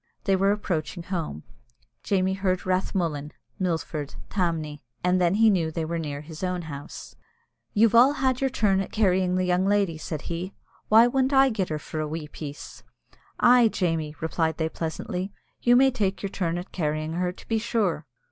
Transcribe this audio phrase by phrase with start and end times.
[0.23, 1.43] They were approaching home.
[2.01, 7.15] Jamie heard "Rathmullan," "Milford," "Tamney," and then he knew they were near his own house.
[7.75, 10.55] "You've all had your turn at carrying the young lady," said he.
[10.89, 12.81] "Why wouldn't I get her for a wee piece?"
[13.39, 17.59] "Ay, Jamie," replied they, pleasantly, "you may take your turn at carrying her, to be
[17.59, 18.07] sure."